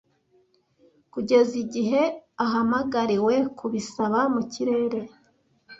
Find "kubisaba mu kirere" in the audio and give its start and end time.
3.57-4.99